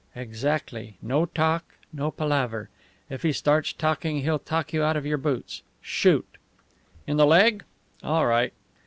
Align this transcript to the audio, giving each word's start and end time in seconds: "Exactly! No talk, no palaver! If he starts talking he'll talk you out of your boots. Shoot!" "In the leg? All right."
"Exactly! 0.15 0.97
No 0.99 1.27
talk, 1.27 1.75
no 1.93 2.09
palaver! 2.09 2.69
If 3.07 3.21
he 3.21 3.31
starts 3.31 3.71
talking 3.71 4.21
he'll 4.21 4.39
talk 4.39 4.73
you 4.73 4.81
out 4.81 4.97
of 4.97 5.05
your 5.05 5.19
boots. 5.19 5.61
Shoot!" 5.79 6.37
"In 7.05 7.17
the 7.17 7.27
leg? 7.27 7.63
All 8.03 8.25
right." 8.25 8.51